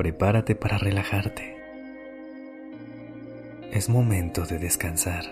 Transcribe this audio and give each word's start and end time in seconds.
Prepárate 0.00 0.54
para 0.54 0.78
relajarte. 0.78 1.58
Es 3.70 3.90
momento 3.90 4.46
de 4.46 4.58
descansar. 4.58 5.24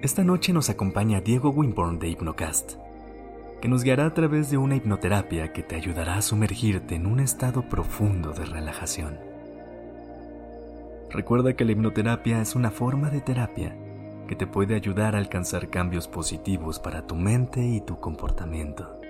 Esta 0.00 0.24
noche 0.24 0.54
nos 0.54 0.70
acompaña 0.70 1.20
Diego 1.20 1.50
Winborn 1.50 1.98
de 1.98 2.08
Hypnocast, 2.08 2.76
que 3.60 3.68
nos 3.68 3.84
guiará 3.84 4.06
a 4.06 4.14
través 4.14 4.50
de 4.50 4.56
una 4.56 4.76
hipnoterapia 4.76 5.52
que 5.52 5.62
te 5.62 5.76
ayudará 5.76 6.16
a 6.16 6.22
sumergirte 6.22 6.94
en 6.94 7.04
un 7.04 7.20
estado 7.20 7.68
profundo 7.68 8.32
de 8.32 8.46
relajación. 8.46 9.18
Recuerda 11.10 11.52
que 11.52 11.66
la 11.66 11.72
hipnoterapia 11.72 12.40
es 12.40 12.54
una 12.54 12.70
forma 12.70 13.10
de 13.10 13.20
terapia 13.20 13.76
que 14.26 14.36
te 14.36 14.46
puede 14.46 14.74
ayudar 14.74 15.14
a 15.14 15.18
alcanzar 15.18 15.68
cambios 15.68 16.08
positivos 16.08 16.80
para 16.80 17.06
tu 17.06 17.14
mente 17.14 17.62
y 17.62 17.82
tu 17.82 18.00
comportamiento. 18.00 19.03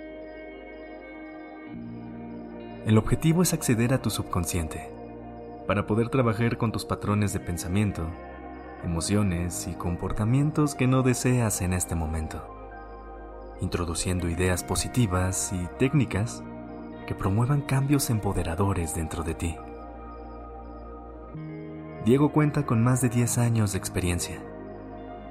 El 2.86 2.98
objetivo 2.98 3.42
es 3.42 3.54
acceder 3.54 3.94
a 3.94 4.02
tu 4.02 4.10
subconsciente 4.10 4.90
para 5.66 5.86
poder 5.86 6.10
trabajar 6.10 6.58
con 6.58 6.70
tus 6.70 6.84
patrones 6.84 7.32
de 7.32 7.40
pensamiento, 7.40 8.06
emociones 8.84 9.66
y 9.66 9.72
comportamientos 9.72 10.74
que 10.74 10.86
no 10.86 11.02
deseas 11.02 11.62
en 11.62 11.72
este 11.72 11.94
momento, 11.94 12.46
introduciendo 13.62 14.28
ideas 14.28 14.62
positivas 14.62 15.50
y 15.54 15.66
técnicas 15.78 16.42
que 17.06 17.14
promuevan 17.14 17.62
cambios 17.62 18.10
empoderadores 18.10 18.94
dentro 18.94 19.22
de 19.22 19.34
ti. 19.34 19.56
Diego 22.04 22.32
cuenta 22.32 22.66
con 22.66 22.82
más 22.82 23.00
de 23.00 23.08
10 23.08 23.38
años 23.38 23.72
de 23.72 23.78
experiencia. 23.78 24.42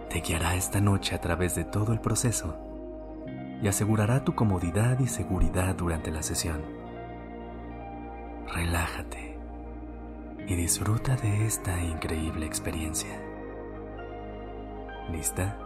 Te 0.09 0.21
guiará 0.21 0.55
esta 0.55 0.81
noche 0.81 1.13
a 1.13 1.21
través 1.21 1.53
de 1.53 1.65
todo 1.65 1.93
el 1.93 1.99
proceso 1.99 2.57
y 3.61 3.67
asegurará 3.67 4.23
tu 4.23 4.33
comodidad 4.33 4.99
y 4.99 5.07
seguridad 5.07 5.75
durante 5.75 6.09
la 6.09 6.23
sesión 6.23 6.82
relájate 8.47 9.37
y 10.47 10.55
disfruta 10.55 11.15
de 11.15 11.45
esta 11.45 11.81
increíble 11.81 12.45
experiencia. 12.45 13.21
¿Lista? 15.11 15.57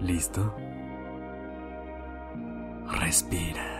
¿Listo? 0.00 0.54
Respira. 3.00 3.71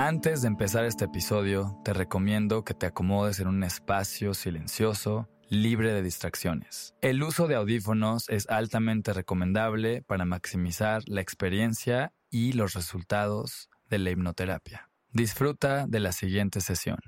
Antes 0.00 0.42
de 0.42 0.46
empezar 0.46 0.84
este 0.84 1.06
episodio, 1.06 1.76
te 1.84 1.92
recomiendo 1.92 2.62
que 2.62 2.72
te 2.72 2.86
acomodes 2.86 3.40
en 3.40 3.48
un 3.48 3.64
espacio 3.64 4.32
silencioso, 4.32 5.28
libre 5.48 5.92
de 5.92 6.04
distracciones. 6.04 6.94
El 7.00 7.20
uso 7.20 7.48
de 7.48 7.56
audífonos 7.56 8.28
es 8.28 8.48
altamente 8.48 9.12
recomendable 9.12 10.02
para 10.02 10.24
maximizar 10.24 11.02
la 11.08 11.20
experiencia 11.20 12.12
y 12.30 12.52
los 12.52 12.74
resultados 12.74 13.70
de 13.90 13.98
la 13.98 14.10
hipnoterapia. 14.10 14.88
Disfruta 15.10 15.88
de 15.88 15.98
la 15.98 16.12
siguiente 16.12 16.60
sesión. 16.60 17.00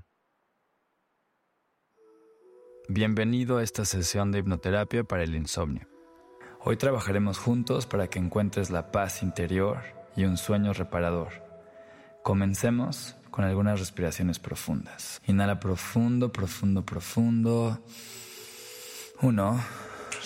Bienvenido 2.89 3.59
a 3.59 3.63
esta 3.63 3.85
sesión 3.85 4.33
de 4.33 4.41
hipnoterapia 4.41 5.05
para 5.05 5.23
el 5.23 5.37
insomnio. 5.37 5.87
Hoy 6.59 6.77
trabajaremos 6.77 7.39
juntos 7.39 7.87
para 7.87 8.09
que 8.09 8.19
encuentres 8.19 8.71
la 8.71 8.91
paz 8.91 9.23
interior 9.23 9.79
y 10.17 10.25
un 10.25 10.37
sueño 10.37 10.73
reparador 10.73 11.50
Comencemos 12.23 13.17
con 13.31 13.47
algunas 13.47 13.81
respiraciones 13.81 14.39
profundas. 14.39 15.23
Inhala 15.27 15.59
profundo, 15.59 16.31
profundo, 16.31 16.85
profundo. 16.85 17.79
Uno, 19.23 19.59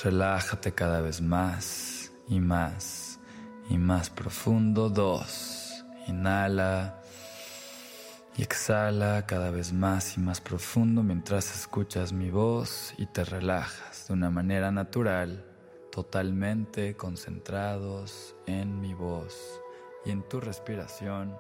relájate 0.03 0.73
cada 0.73 1.01
vez 1.01 1.21
más 1.21 2.11
y 2.29 2.41
más 2.41 3.21
y 3.71 3.79
más 3.79 4.11
profundo. 4.11 4.91
Dos, 4.91 5.85
inhala 6.09 7.01
y 8.37 8.43
exhala 8.43 9.25
cada 9.27 9.53
vez 9.53 9.73
más 9.73 10.17
y 10.17 10.21
más 10.21 10.41
profundo 10.41 11.05
mientras 11.05 11.55
escuchas 11.55 12.13
mi 12.13 12.31
voz 12.31 12.93
y 12.99 13.07
te 13.07 13.25
relajas 13.25 14.09
de 14.09 14.15
una 14.15 14.31
manera 14.31 14.73
natural, 14.73 15.45
totalmente 15.93 16.97
concentrados 16.97 18.35
en 18.47 18.81
mi 18.81 18.95
voz 18.95 19.61
y 20.05 20.11
en 20.11 20.29
tu 20.29 20.41
respiración 20.41 21.37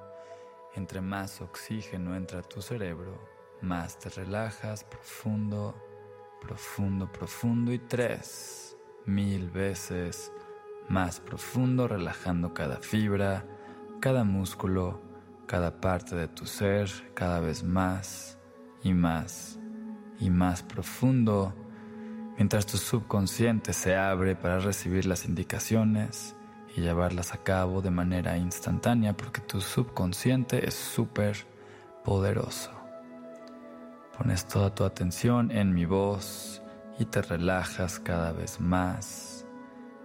entre 0.76 1.00
más 1.00 1.40
oxígeno 1.40 2.16
entra 2.16 2.40
a 2.40 2.42
tu 2.42 2.60
cerebro, 2.60 3.18
más 3.60 3.98
te 3.98 4.08
relajas 4.08 4.84
profundo, 4.84 5.74
profundo, 6.40 7.10
profundo 7.10 7.72
y 7.72 7.78
tres 7.78 8.76
mil 9.06 9.50
veces 9.50 10.32
más 10.88 11.20
profundo, 11.20 11.88
relajando 11.88 12.52
cada 12.52 12.76
fibra, 12.76 13.44
cada 14.00 14.24
músculo, 14.24 15.00
cada 15.46 15.80
parte 15.80 16.14
de 16.14 16.28
tu 16.28 16.46
ser, 16.46 16.90
cada 17.14 17.40
vez 17.40 17.62
más 17.62 18.38
y 18.82 18.92
más 18.92 19.58
y 20.20 20.30
más 20.30 20.62
profundo, 20.62 21.54
mientras 22.36 22.66
tu 22.66 22.76
subconsciente 22.76 23.72
se 23.72 23.96
abre 23.96 24.36
para 24.36 24.58
recibir 24.58 25.06
las 25.06 25.24
indicaciones 25.24 26.36
y 26.76 26.80
llevarlas 26.80 27.32
a 27.34 27.38
cabo 27.38 27.82
de 27.82 27.90
manera 27.90 28.36
instantánea 28.36 29.16
porque 29.16 29.40
tu 29.40 29.60
subconsciente 29.60 30.66
es 30.66 30.74
súper 30.74 31.36
poderoso. 32.04 32.70
Pones 34.18 34.46
toda 34.46 34.74
tu 34.74 34.84
atención 34.84 35.50
en 35.50 35.72
mi 35.72 35.86
voz 35.86 36.62
y 36.98 37.04
te 37.04 37.22
relajas 37.22 37.98
cada 37.98 38.32
vez 38.32 38.60
más 38.60 39.44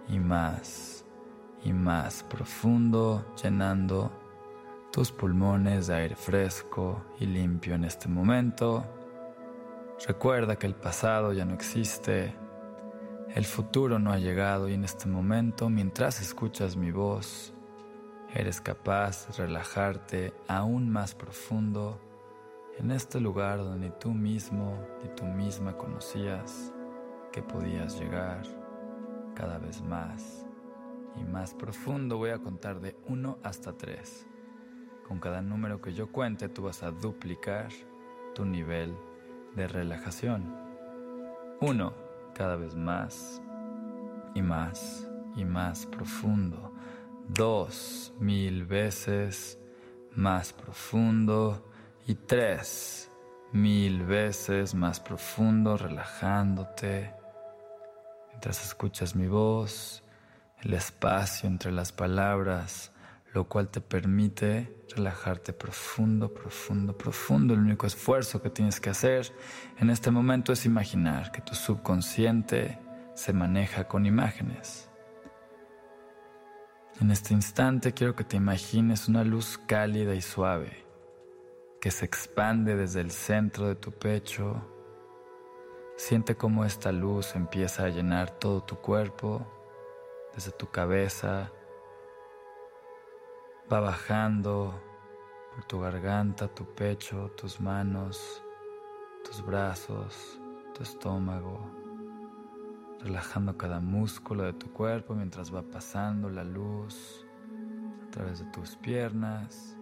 y 0.08 0.18
más 0.18 1.04
y 1.62 1.72
más 1.72 2.22
profundo, 2.24 3.24
llenando 3.42 4.10
tus 4.92 5.12
pulmones 5.12 5.86
de 5.86 5.94
aire 5.94 6.16
fresco 6.16 7.04
y 7.20 7.26
limpio 7.26 7.74
en 7.74 7.84
este 7.84 8.08
momento. 8.08 8.84
Recuerda 10.06 10.56
que 10.56 10.66
el 10.66 10.74
pasado 10.74 11.32
ya 11.32 11.44
no 11.44 11.54
existe 11.54 12.34
el 13.34 13.44
futuro 13.44 14.00
no 14.00 14.12
ha 14.12 14.18
llegado 14.18 14.68
y 14.68 14.74
en 14.74 14.82
este 14.84 15.08
momento, 15.08 15.68
mientras 15.70 16.20
escuchas 16.20 16.76
mi 16.76 16.90
voz, 16.90 17.54
eres 18.34 18.60
capaz 18.60 19.28
de 19.28 19.44
relajarte 19.44 20.34
aún 20.48 20.90
más 20.90 21.14
profundo 21.14 22.00
en 22.78 22.90
este 22.90 23.20
lugar 23.20 23.58
donde 23.58 23.88
ni 23.88 23.94
tú 24.00 24.12
mismo 24.12 24.78
ni 25.02 25.08
tú 25.14 25.24
misma 25.26 25.76
conocías 25.76 26.72
que 27.30 27.42
podías 27.42 28.00
llegar 28.00 28.42
cada 29.34 29.58
vez 29.58 29.80
más 29.82 30.44
y 31.16 31.24
más 31.24 31.54
profundo. 31.54 32.18
Voy 32.18 32.30
a 32.30 32.38
contar 32.38 32.80
de 32.80 32.96
1 33.06 33.38
hasta 33.44 33.76
3. 33.76 34.26
Con 35.06 35.20
cada 35.20 35.40
número 35.40 35.80
que 35.80 35.92
yo 35.92 36.10
cuente, 36.10 36.48
tú 36.48 36.62
vas 36.62 36.82
a 36.82 36.90
duplicar 36.90 37.68
tu 38.34 38.44
nivel 38.44 38.96
de 39.54 39.68
relajación. 39.68 40.52
1 41.60 41.99
cada 42.40 42.56
vez 42.56 42.74
más 42.74 43.42
y 44.34 44.40
más 44.40 45.06
y 45.36 45.44
más 45.44 45.84
profundo. 45.84 46.72
Dos 47.28 48.14
mil 48.18 48.64
veces 48.64 49.58
más 50.12 50.54
profundo 50.54 51.70
y 52.06 52.14
tres 52.14 53.10
mil 53.52 54.06
veces 54.06 54.74
más 54.74 55.00
profundo, 55.00 55.76
relajándote. 55.76 57.12
Mientras 58.30 58.64
escuchas 58.64 59.14
mi 59.14 59.26
voz, 59.26 60.02
el 60.62 60.72
espacio 60.72 61.46
entre 61.46 61.72
las 61.72 61.92
palabras, 61.92 62.90
lo 63.32 63.48
cual 63.48 63.68
te 63.68 63.80
permite 63.80 64.74
relajarte 64.94 65.52
profundo, 65.52 66.32
profundo, 66.32 66.96
profundo. 66.96 67.54
El 67.54 67.60
único 67.60 67.86
esfuerzo 67.86 68.42
que 68.42 68.50
tienes 68.50 68.80
que 68.80 68.90
hacer 68.90 69.32
en 69.78 69.90
este 69.90 70.10
momento 70.10 70.52
es 70.52 70.66
imaginar 70.66 71.30
que 71.32 71.40
tu 71.40 71.54
subconsciente 71.54 72.78
se 73.14 73.32
maneja 73.32 73.86
con 73.86 74.06
imágenes. 74.06 74.88
En 77.00 77.10
este 77.10 77.32
instante 77.32 77.92
quiero 77.92 78.14
que 78.14 78.24
te 78.24 78.36
imagines 78.36 79.08
una 79.08 79.24
luz 79.24 79.58
cálida 79.66 80.14
y 80.14 80.20
suave 80.20 80.90
que 81.80 81.90
se 81.90 82.04
expande 82.04 82.76
desde 82.76 83.00
el 83.00 83.10
centro 83.10 83.68
de 83.68 83.74
tu 83.74 83.90
pecho. 83.90 84.62
Siente 85.96 86.36
cómo 86.36 86.64
esta 86.64 86.92
luz 86.92 87.34
empieza 87.34 87.84
a 87.84 87.88
llenar 87.88 88.30
todo 88.38 88.62
tu 88.62 88.76
cuerpo, 88.76 89.46
desde 90.34 90.52
tu 90.52 90.70
cabeza, 90.70 91.50
va 93.72 93.78
bajando 93.78 94.74
por 95.54 95.64
tu 95.64 95.78
garganta, 95.78 96.48
tu 96.48 96.64
pecho, 96.64 97.30
tus 97.36 97.60
manos, 97.60 98.42
tus 99.24 99.44
brazos, 99.46 100.40
tu 100.74 100.82
estómago, 100.82 101.70
relajando 103.00 103.56
cada 103.56 103.78
músculo 103.78 104.42
de 104.42 104.54
tu 104.54 104.72
cuerpo 104.72 105.14
mientras 105.14 105.54
va 105.54 105.62
pasando 105.62 106.28
la 106.28 106.42
luz 106.42 107.24
a 108.08 108.10
través 108.10 108.40
de 108.40 108.46
tus 108.46 108.74
piernas, 108.74 109.76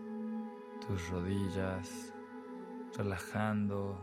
tus 0.86 1.08
rodillas, 1.08 2.12
relajando, 2.94 3.98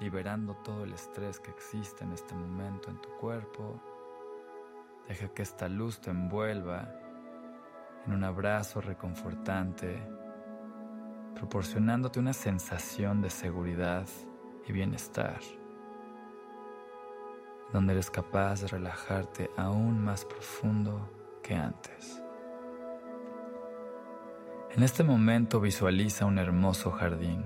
liberando 0.00 0.54
todo 0.64 0.84
el 0.84 0.94
estrés 0.94 1.40
que 1.40 1.50
existe 1.50 2.04
en 2.04 2.12
este 2.12 2.34
momento 2.34 2.88
en 2.88 2.98
tu 3.02 3.10
cuerpo. 3.20 3.78
Deja 5.08 5.28
que 5.28 5.42
esta 5.42 5.68
luz 5.68 6.00
te 6.00 6.10
envuelva 6.10 7.05
en 8.06 8.12
un 8.12 8.24
abrazo 8.24 8.80
reconfortante, 8.80 10.00
proporcionándote 11.34 12.20
una 12.20 12.32
sensación 12.32 13.20
de 13.20 13.30
seguridad 13.30 14.06
y 14.66 14.72
bienestar, 14.72 15.40
donde 17.72 17.94
eres 17.94 18.10
capaz 18.10 18.62
de 18.62 18.68
relajarte 18.68 19.50
aún 19.56 20.02
más 20.02 20.24
profundo 20.24 21.10
que 21.42 21.54
antes. 21.54 22.22
En 24.70 24.82
este 24.82 25.02
momento 25.02 25.60
visualiza 25.60 26.26
un 26.26 26.38
hermoso 26.38 26.90
jardín, 26.90 27.44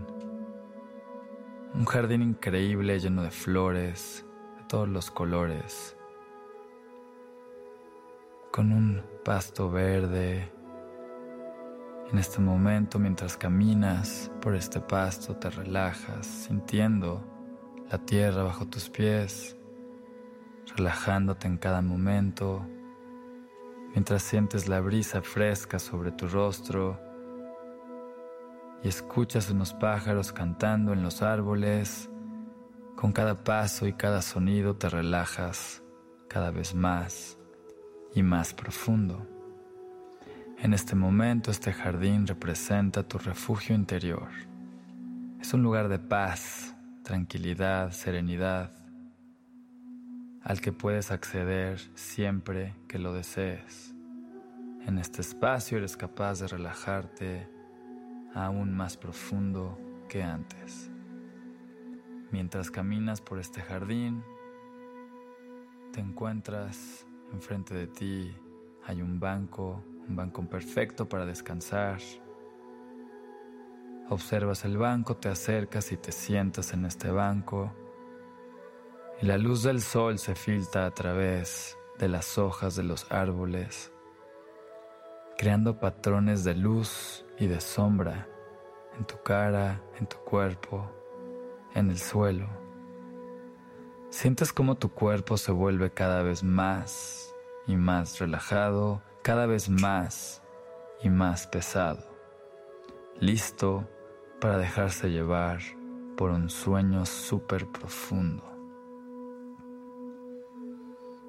un 1.74 1.84
jardín 1.84 2.22
increíble 2.22 2.98
lleno 2.98 3.22
de 3.22 3.30
flores 3.30 4.26
de 4.58 4.64
todos 4.64 4.88
los 4.88 5.10
colores, 5.10 5.96
con 8.50 8.72
un 8.72 9.02
pasto 9.24 9.70
verde. 9.70 10.52
En 12.10 12.18
este 12.18 12.40
momento, 12.40 12.98
mientras 12.98 13.36
caminas 13.36 14.30
por 14.40 14.56
este 14.56 14.80
pasto, 14.80 15.36
te 15.36 15.50
relajas, 15.50 16.26
sintiendo 16.26 17.24
la 17.90 17.98
tierra 17.98 18.42
bajo 18.42 18.66
tus 18.66 18.90
pies, 18.90 19.56
relajándote 20.76 21.46
en 21.46 21.58
cada 21.58 21.80
momento, 21.80 22.66
mientras 23.92 24.22
sientes 24.22 24.68
la 24.68 24.80
brisa 24.80 25.22
fresca 25.22 25.78
sobre 25.78 26.10
tu 26.10 26.26
rostro 26.26 26.98
y 28.82 28.88
escuchas 28.88 29.50
unos 29.50 29.74
pájaros 29.74 30.32
cantando 30.32 30.92
en 30.92 31.02
los 31.02 31.22
árboles. 31.22 32.08
Con 32.96 33.12
cada 33.12 33.44
paso 33.44 33.86
y 33.86 33.94
cada 33.94 34.20
sonido 34.20 34.76
te 34.76 34.88
relajas 34.90 35.82
cada 36.28 36.50
vez 36.50 36.74
más 36.74 37.39
y 38.14 38.22
más 38.22 38.54
profundo. 38.54 39.26
En 40.58 40.74
este 40.74 40.94
momento 40.94 41.50
este 41.50 41.72
jardín 41.72 42.26
representa 42.26 43.02
tu 43.02 43.18
refugio 43.18 43.74
interior. 43.74 44.28
Es 45.40 45.54
un 45.54 45.62
lugar 45.62 45.88
de 45.88 45.98
paz, 45.98 46.76
tranquilidad, 47.02 47.92
serenidad, 47.92 48.72
al 50.42 50.60
que 50.60 50.72
puedes 50.72 51.10
acceder 51.10 51.78
siempre 51.94 52.74
que 52.88 52.98
lo 52.98 53.12
desees. 53.12 53.94
En 54.86 54.98
este 54.98 55.20
espacio 55.20 55.78
eres 55.78 55.96
capaz 55.96 56.40
de 56.40 56.48
relajarte 56.48 57.48
aún 58.34 58.74
más 58.74 58.96
profundo 58.96 59.78
que 60.08 60.22
antes. 60.22 60.90
Mientras 62.30 62.70
caminas 62.70 63.20
por 63.20 63.38
este 63.38 63.60
jardín, 63.60 64.22
te 65.92 66.00
encuentras 66.00 67.06
enfrente 67.32 67.74
de 67.74 67.86
ti, 67.86 68.36
hay 68.86 69.02
un 69.02 69.20
banco, 69.20 69.82
un 70.08 70.16
banco 70.16 70.42
perfecto 70.48 71.08
para 71.08 71.26
descansar. 71.26 71.98
Observas 74.08 74.64
el 74.64 74.76
banco, 74.76 75.16
te 75.16 75.28
acercas 75.28 75.92
y 75.92 75.96
te 75.96 76.12
sientas 76.12 76.72
en 76.72 76.84
este 76.84 77.10
banco 77.10 77.72
y 79.22 79.26
la 79.26 79.36
luz 79.36 79.62
del 79.62 79.82
sol 79.82 80.18
se 80.18 80.34
filtra 80.34 80.86
a 80.86 80.90
través 80.92 81.76
de 81.98 82.08
las 82.08 82.38
hojas 82.38 82.74
de 82.74 82.84
los 82.84 83.10
árboles, 83.12 83.92
creando 85.36 85.78
patrones 85.78 86.42
de 86.42 86.54
luz 86.54 87.26
y 87.38 87.46
de 87.46 87.60
sombra 87.60 88.26
en 88.96 89.04
tu 89.04 89.22
cara, 89.22 89.82
en 89.98 90.06
tu 90.06 90.16
cuerpo, 90.18 90.90
en 91.74 91.90
el 91.90 91.98
suelo. 91.98 92.59
Sientes 94.10 94.52
como 94.52 94.74
tu 94.74 94.90
cuerpo 94.90 95.36
se 95.36 95.52
vuelve 95.52 95.92
cada 95.92 96.22
vez 96.22 96.42
más 96.42 97.32
y 97.68 97.76
más 97.76 98.18
relajado, 98.18 99.00
cada 99.22 99.46
vez 99.46 99.68
más 99.68 100.42
y 101.00 101.08
más 101.08 101.46
pesado, 101.46 102.04
listo 103.20 103.88
para 104.40 104.58
dejarse 104.58 105.10
llevar 105.10 105.60
por 106.16 106.32
un 106.32 106.50
sueño 106.50 107.06
súper 107.06 107.68
profundo. 107.68 108.42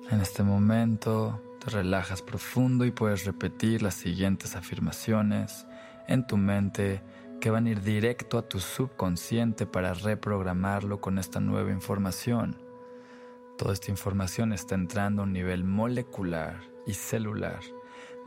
En 0.09 0.19
este 0.19 0.41
momento 0.41 1.39
te 1.63 1.69
relajas 1.69 2.23
profundo 2.23 2.83
y 2.83 2.91
puedes 2.91 3.25
repetir 3.25 3.83
las 3.83 3.93
siguientes 3.93 4.55
afirmaciones 4.55 5.67
en 6.07 6.25
tu 6.25 6.35
mente 6.35 7.03
que 7.39 7.51
van 7.51 7.67
a 7.67 7.69
ir 7.69 7.81
directo 7.81 8.39
a 8.39 8.49
tu 8.49 8.59
subconsciente 8.59 9.67
para 9.67 9.93
reprogramarlo 9.93 10.99
con 10.99 11.19
esta 11.19 11.39
nueva 11.39 11.69
información. 11.69 12.70
Toda 13.61 13.73
esta 13.73 13.91
información 13.91 14.53
está 14.53 14.73
entrando 14.73 15.21
a 15.21 15.25
un 15.25 15.33
nivel 15.33 15.63
molecular 15.63 16.63
y 16.87 16.95
celular, 16.95 17.59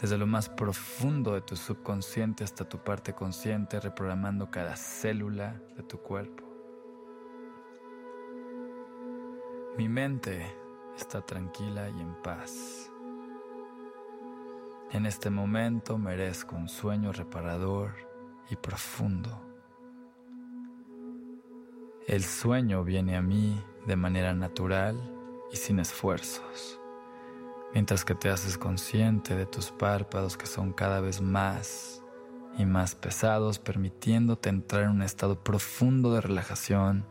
desde 0.01 0.17
lo 0.17 0.29
más 0.29 0.49
profundo 0.49 1.35
de 1.35 1.41
tu 1.41 1.57
subconsciente 1.57 2.45
hasta 2.45 2.69
tu 2.69 2.79
parte 2.79 3.15
consciente, 3.15 3.81
reprogramando 3.81 4.49
cada 4.49 4.77
célula 4.77 5.61
de 5.77 5.83
tu 5.83 5.99
cuerpo. 5.99 6.45
Mi 9.77 9.89
mente 9.89 10.47
está 10.97 11.21
tranquila 11.21 11.91
y 11.91 12.01
en 12.01 12.15
paz. 12.23 12.93
En 14.93 15.05
este 15.05 15.31
momento 15.31 15.99
merezco 15.99 16.55
un 16.55 16.69
sueño 16.69 17.11
reparador 17.11 17.91
y 18.51 18.55
profundo. 18.55 19.43
El 22.07 22.23
sueño 22.23 22.85
viene 22.85 23.17
a 23.17 23.23
mí 23.23 23.61
de 23.85 23.97
manera 23.97 24.33
natural 24.33 25.14
y 25.55 25.57
sin 25.57 25.79
esfuerzos, 25.79 26.81
mientras 27.73 28.05
que 28.05 28.17
te 28.17 28.29
haces 28.29 28.59
consciente 28.59 29.37
de 29.37 29.47
tus 29.47 29.71
párpados 29.71 30.37
que 30.37 30.47
son 30.47 30.73
cada 30.73 31.01
vez 31.01 31.21
más 31.21 32.03
y 32.59 32.67
más 32.67 32.97
pesados, 32.97 33.61
permitiéndote 33.61 34.49
entrar 34.49 34.83
en 34.83 34.91
un 34.91 35.03
estado 35.03 35.45
profundo 35.45 36.13
de 36.13 36.21
relajación 36.21 37.07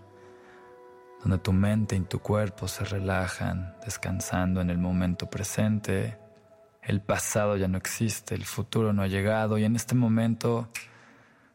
donde 1.21 1.37
tu 1.37 1.53
mente 1.53 1.95
y 1.95 2.01
tu 2.01 2.19
cuerpo 2.19 2.67
se 2.67 2.83
relajan, 2.83 3.77
descansando 3.85 4.59
en 4.59 4.69
el 4.69 4.77
momento 4.77 5.29
presente. 5.29 6.17
El 6.81 7.01
pasado 7.01 7.55
ya 7.55 7.69
no 7.69 7.77
existe, 7.77 8.35
el 8.35 8.43
futuro 8.43 8.91
no 8.91 9.03
ha 9.03 9.07
llegado 9.07 9.57
y 9.57 9.63
en 9.63 9.77
este 9.77 9.95
momento 9.95 10.67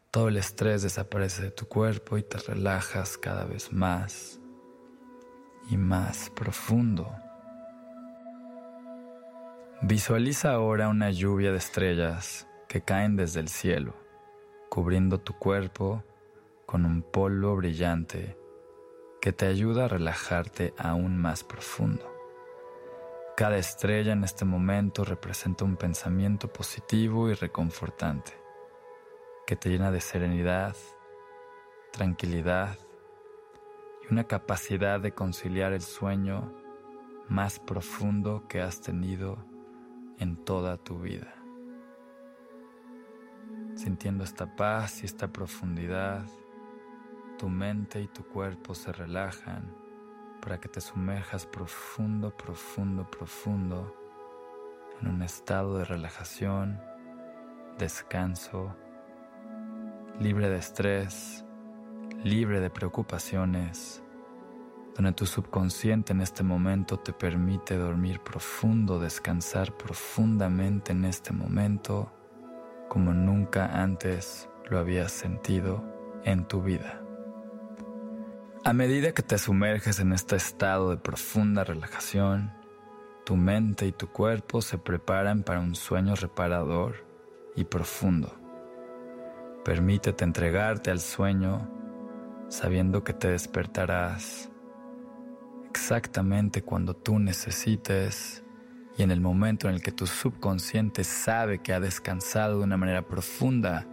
todo 0.09 0.29
el 0.29 0.37
estrés 0.37 0.81
desaparece 0.81 1.43
de 1.43 1.51
tu 1.51 1.67
cuerpo 1.67 2.17
y 2.17 2.23
te 2.23 2.39
relajas 2.39 3.19
cada 3.19 3.45
vez 3.45 3.71
más 3.71 4.39
y 5.69 5.77
más 5.77 6.29
profundo. 6.31 7.15
Visualiza 9.81 10.51
ahora 10.51 10.89
una 10.89 11.09
lluvia 11.11 11.51
de 11.51 11.57
estrellas 11.57 12.47
que 12.67 12.81
caen 12.81 13.15
desde 13.15 13.39
el 13.39 13.47
cielo, 13.47 13.93
cubriendo 14.69 15.19
tu 15.19 15.33
cuerpo 15.33 16.03
con 16.65 16.85
un 16.85 17.01
polvo 17.01 17.55
brillante 17.55 18.37
que 19.21 19.31
te 19.31 19.47
ayuda 19.47 19.85
a 19.85 19.87
relajarte 19.87 20.73
aún 20.77 21.17
más 21.17 21.43
profundo. 21.43 22.05
Cada 23.37 23.57
estrella 23.57 24.13
en 24.13 24.23
este 24.23 24.43
momento 24.43 25.05
representa 25.05 25.63
un 25.63 25.77
pensamiento 25.77 26.51
positivo 26.51 27.29
y 27.29 27.33
reconfortante, 27.33 28.33
que 29.47 29.55
te 29.55 29.69
llena 29.69 29.91
de 29.91 30.01
serenidad, 30.01 30.75
tranquilidad 31.91 32.77
una 34.11 34.23
capacidad 34.23 34.99
de 34.99 35.13
conciliar 35.13 35.71
el 35.71 35.81
sueño 35.81 36.51
más 37.27 37.59
profundo 37.59 38.47
que 38.47 38.59
has 38.59 38.81
tenido 38.81 39.45
en 40.17 40.35
toda 40.35 40.77
tu 40.77 40.99
vida. 40.99 41.35
Sintiendo 43.75 44.23
esta 44.23 44.55
paz 44.55 45.03
y 45.03 45.05
esta 45.05 45.31
profundidad, 45.31 46.25
tu 47.37 47.49
mente 47.49 48.01
y 48.01 48.07
tu 48.07 48.23
cuerpo 48.23 48.73
se 48.73 48.91
relajan 48.91 49.75
para 50.41 50.59
que 50.59 50.69
te 50.69 50.81
sumerjas 50.81 51.45
profundo, 51.45 52.35
profundo, 52.35 53.09
profundo 53.09 53.95
en 55.01 55.07
un 55.07 55.21
estado 55.21 55.77
de 55.77 55.85
relajación, 55.85 56.81
descanso, 57.77 58.75
libre 60.19 60.49
de 60.49 60.57
estrés 60.57 61.45
libre 62.23 62.59
de 62.59 62.69
preocupaciones, 62.69 64.03
donde 64.95 65.13
tu 65.13 65.25
subconsciente 65.25 66.11
en 66.11 66.21
este 66.21 66.43
momento 66.43 66.99
te 66.99 67.13
permite 67.13 67.77
dormir 67.77 68.19
profundo, 68.19 68.99
descansar 68.99 69.77
profundamente 69.77 70.91
en 70.91 71.05
este 71.05 71.31
momento 71.31 72.11
como 72.89 73.13
nunca 73.13 73.81
antes 73.81 74.49
lo 74.69 74.79
habías 74.79 75.11
sentido 75.11 75.83
en 76.25 76.45
tu 76.45 76.61
vida. 76.61 77.01
A 78.65 78.73
medida 78.73 79.13
que 79.13 79.23
te 79.23 79.37
sumerges 79.37 79.99
en 79.99 80.11
este 80.11 80.35
estado 80.35 80.89
de 80.89 80.97
profunda 80.97 81.63
relajación, 81.63 82.51
tu 83.23 83.37
mente 83.37 83.87
y 83.87 83.93
tu 83.93 84.09
cuerpo 84.09 84.61
se 84.61 84.77
preparan 84.77 85.43
para 85.43 85.61
un 85.61 85.75
sueño 85.75 86.15
reparador 86.15 87.05
y 87.55 87.63
profundo. 87.63 88.33
Permítete 89.63 90.25
entregarte 90.25 90.91
al 90.91 90.99
sueño 90.99 91.78
sabiendo 92.49 93.03
que 93.03 93.13
te 93.13 93.29
despertarás 93.29 94.49
exactamente 95.69 96.63
cuando 96.63 96.95
tú 96.95 97.19
necesites 97.19 98.43
y 98.97 99.03
en 99.03 99.11
el 99.11 99.21
momento 99.21 99.69
en 99.69 99.75
el 99.75 99.81
que 99.81 99.91
tu 99.91 100.07
subconsciente 100.07 101.03
sabe 101.03 101.59
que 101.59 101.73
ha 101.73 101.79
descansado 101.79 102.57
de 102.57 102.63
una 102.65 102.75
manera 102.75 103.07
profunda, 103.07 103.87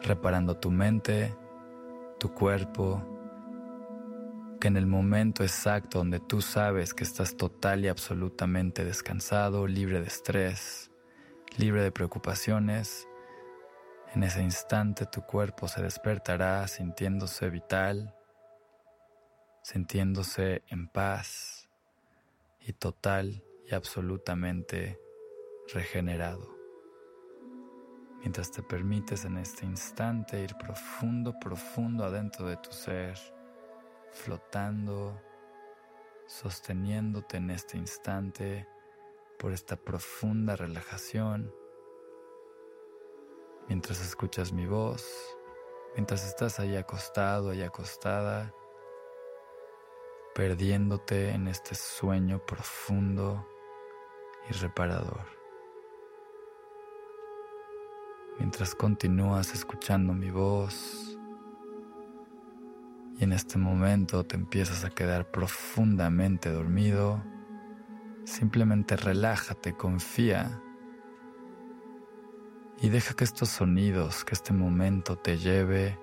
reparando 0.00 0.56
tu 0.56 0.70
mente, 0.70 1.36
tu 2.18 2.32
cuerpo, 2.32 3.02
que 4.60 4.68
en 4.68 4.76
el 4.76 4.86
momento 4.86 5.42
exacto 5.42 5.98
donde 5.98 6.20
tú 6.20 6.40
sabes 6.40 6.94
que 6.94 7.04
estás 7.04 7.36
total 7.36 7.84
y 7.84 7.88
absolutamente 7.88 8.84
descansado, 8.84 9.66
libre 9.66 10.00
de 10.00 10.06
estrés, 10.06 10.90
libre 11.58 11.82
de 11.82 11.92
preocupaciones, 11.92 13.06
en 14.14 14.22
ese 14.22 14.42
instante 14.42 15.06
tu 15.06 15.22
cuerpo 15.22 15.68
se 15.68 15.82
despertará 15.82 16.66
sintiéndose 16.66 17.50
vital, 17.50 18.14
sintiéndose 19.62 20.62
en 20.68 20.88
paz 20.88 21.68
y 22.60 22.72
total 22.72 23.42
y 23.66 23.74
absolutamente 23.74 24.98
regenerado. 25.72 26.56
Mientras 28.20 28.50
te 28.50 28.62
permites 28.62 29.24
en 29.24 29.38
este 29.38 29.64
instante 29.64 30.42
ir 30.42 30.56
profundo, 30.56 31.38
profundo 31.38 32.04
adentro 32.04 32.46
de 32.46 32.56
tu 32.56 32.72
ser, 32.72 33.16
flotando, 34.10 35.20
sosteniéndote 36.26 37.36
en 37.36 37.50
este 37.50 37.76
instante 37.76 38.66
por 39.38 39.52
esta 39.52 39.76
profunda 39.76 40.56
relajación, 40.56 41.52
mientras 43.68 44.00
escuchas 44.00 44.52
mi 44.52 44.66
voz, 44.66 45.04
mientras 45.94 46.26
estás 46.26 46.58
ahí 46.58 46.76
acostado, 46.76 47.50
ahí 47.50 47.62
acostada, 47.62 48.52
perdiéndote 50.34 51.30
en 51.30 51.48
este 51.48 51.74
sueño 51.74 52.44
profundo 52.46 53.46
y 54.48 54.54
reparador. 54.54 55.26
Mientras 58.38 58.74
continúas 58.74 59.52
escuchando 59.52 60.12
mi 60.14 60.30
voz 60.30 61.18
y 63.18 63.24
en 63.24 63.32
este 63.32 63.58
momento 63.58 64.24
te 64.24 64.36
empiezas 64.36 64.84
a 64.84 64.90
quedar 64.90 65.30
profundamente 65.30 66.50
dormido, 66.50 67.22
simplemente 68.24 68.96
relájate, 68.96 69.76
confía 69.76 70.62
y 72.80 72.90
deja 72.90 73.14
que 73.14 73.24
estos 73.24 73.48
sonidos, 73.48 74.24
que 74.24 74.34
este 74.34 74.52
momento 74.52 75.16
te 75.16 75.36
lleve 75.36 75.98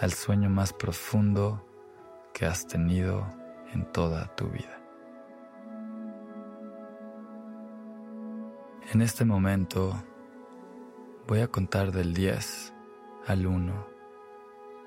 al 0.00 0.12
sueño 0.12 0.48
más 0.48 0.72
profundo 0.72 1.64
que 2.32 2.46
has 2.46 2.66
tenido 2.66 3.26
en 3.72 3.90
toda 3.92 4.34
tu 4.36 4.48
vida. 4.48 4.80
En 8.92 9.02
este 9.02 9.24
momento 9.24 9.94
voy 11.26 11.40
a 11.40 11.48
contar 11.48 11.92
del 11.92 12.14
10 12.14 12.72
al 13.26 13.46
1. 13.46 13.86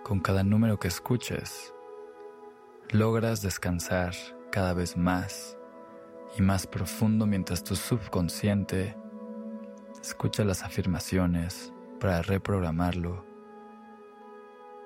Con 0.03 0.19
cada 0.19 0.43
número 0.43 0.79
que 0.79 0.89
escuches, 0.89 1.73
logras 2.91 3.41
descansar 3.41 4.13
cada 4.51 4.73
vez 4.73 4.97
más 4.97 5.57
y 6.37 6.41
más 6.41 6.67
profundo 6.67 7.25
mientras 7.25 7.63
tu 7.63 7.75
subconsciente 7.75 8.97
escucha 10.03 10.43
las 10.43 10.63
afirmaciones 10.63 11.71
para 12.01 12.21
reprogramarlo 12.21 13.25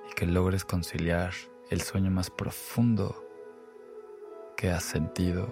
y 0.10 0.14
que 0.14 0.28
logres 0.28 0.64
conciliar 0.64 1.34
el 1.72 1.82
sueño 1.82 2.12
más 2.12 2.30
profundo 2.30 3.26
que 4.56 4.70
has 4.70 4.84
sentido 4.84 5.52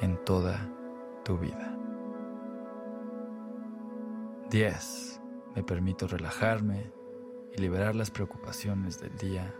en 0.00 0.22
toda 0.24 0.68
tu 1.24 1.38
vida. 1.38 1.78
10. 4.50 5.20
Me 5.54 5.62
permito 5.62 6.08
relajarme 6.08 6.92
y 7.56 7.60
liberar 7.60 7.94
las 7.94 8.10
preocupaciones 8.10 9.00
del 9.00 9.16
día 9.16 9.54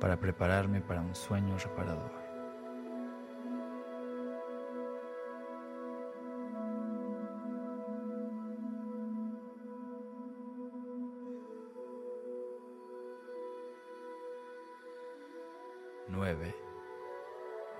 para 0.00 0.18
prepararme 0.18 0.80
para 0.80 1.02
un 1.02 1.14
sueño 1.14 1.58
reparador. 1.58 2.25
Nueve. 16.16 16.56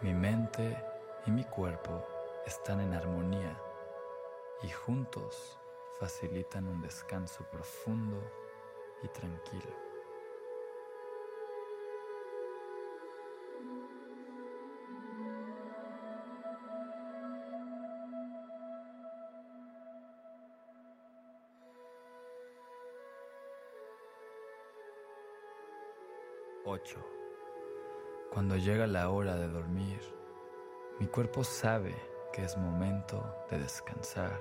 Mi 0.03 0.13
mente 0.13 0.77
y 1.25 1.31
mi 1.31 1.43
cuerpo 1.45 2.07
están 2.45 2.83
en 2.83 2.93
armonía 2.93 3.59
y 4.63 4.69
juntos 4.69 5.59
facilitan 5.99 6.69
un 6.69 6.83
descanso 6.83 7.49
profundo 7.51 8.21
y 9.03 9.09
tranquilo. 9.09 9.75
Ocho. 26.67 27.26
Cuando 28.33 28.57
llega 28.57 28.87
la 28.87 29.11
hora 29.11 29.37
de 29.37 29.49
dormir, 29.49 30.01
mi 31.01 31.07
cuerpo 31.07 31.43
sabe 31.43 31.95
que 32.33 32.45
es 32.45 32.57
momento 32.57 33.25
de 33.51 33.59
descansar 33.59 34.41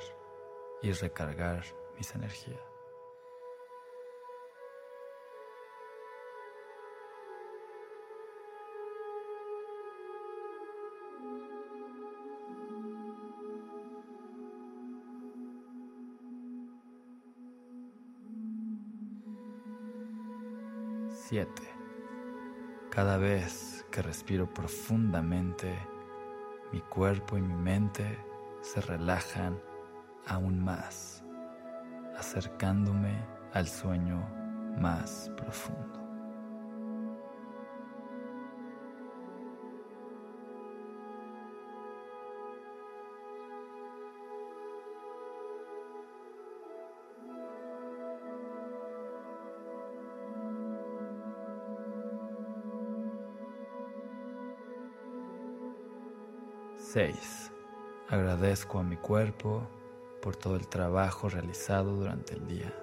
y 0.82 0.92
recargar 0.92 1.64
mis 1.98 2.14
energías. 2.14 2.60
Siete. 21.28 21.64
Cada 22.92 23.18
vez 23.18 23.75
que 23.96 24.02
respiro 24.02 24.54
profundamente, 24.54 25.74
mi 26.74 26.82
cuerpo 26.82 27.38
y 27.38 27.42
mi 27.42 27.56
mente 27.56 28.20
se 28.60 28.82
relajan 28.82 29.58
aún 30.28 30.62
más, 30.62 31.24
acercándome 32.18 33.16
al 33.54 33.70
sueño 33.70 34.20
más 34.82 35.32
profundo. 35.38 36.05
Seis. 56.96 57.52
Agradezco 58.08 58.80
a 58.80 58.84
mi 58.84 58.96
cuerpo 58.96 59.68
por 60.22 60.38
todo 60.38 60.56
el 60.56 60.70
trabajo 60.70 61.28
realizado 61.28 61.94
durante 61.94 62.36
el 62.36 62.48
día 62.48 62.74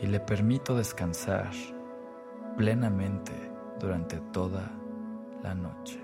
y 0.00 0.06
le 0.06 0.20
permito 0.20 0.74
descansar 0.74 1.50
plenamente 2.56 3.34
durante 3.78 4.20
toda 4.32 4.72
la 5.42 5.54
noche. 5.54 6.03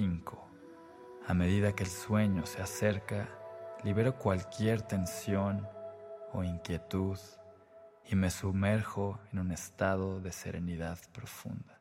5. 0.00 0.48
A 1.26 1.34
medida 1.34 1.74
que 1.74 1.84
el 1.84 1.90
sueño 1.90 2.46
se 2.46 2.62
acerca, 2.62 3.28
libero 3.84 4.16
cualquier 4.16 4.80
tensión 4.80 5.68
o 6.32 6.42
inquietud 6.42 7.18
y 8.06 8.16
me 8.16 8.30
sumerjo 8.30 9.20
en 9.30 9.40
un 9.40 9.52
estado 9.52 10.22
de 10.22 10.32
serenidad 10.32 10.98
profunda. 11.12 11.79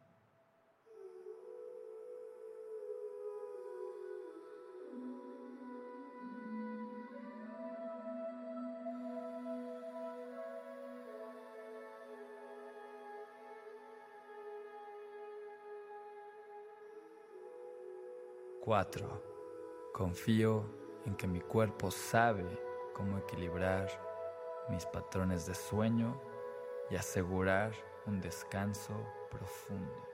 Cuatro. 18.69 19.23
Confío 19.91 20.63
en 21.03 21.15
que 21.15 21.27
mi 21.27 21.41
cuerpo 21.41 21.89
sabe 21.89 22.45
cómo 22.93 23.17
equilibrar 23.17 23.89
mis 24.69 24.85
patrones 24.85 25.47
de 25.47 25.55
sueño 25.55 26.21
y 26.91 26.95
asegurar 26.95 27.73
un 28.05 28.21
descanso 28.21 28.93
profundo. 29.31 30.08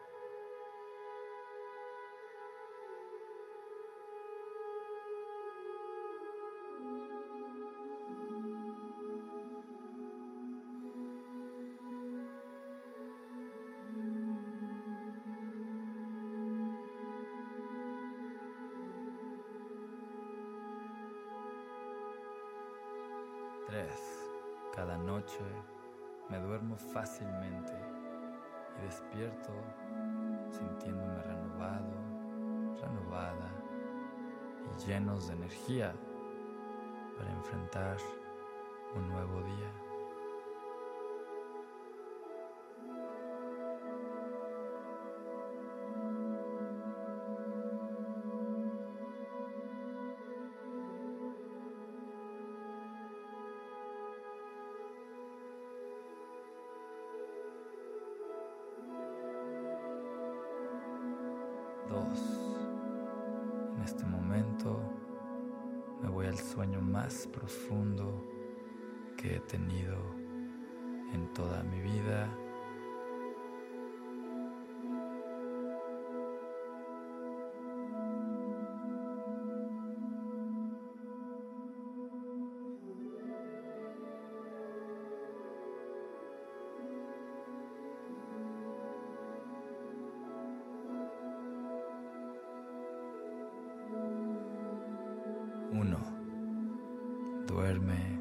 Llenos 34.86 35.28
de 35.28 35.34
energía 35.34 35.94
para 37.18 37.32
enfrentar 37.32 37.98
un 38.96 39.10
nuevo 39.10 39.42
día. 39.42 39.85
Toda 71.36 71.62
mi 71.64 71.82
vida. 71.82 72.30
Uno, 95.74 96.00
duerme 97.46 98.15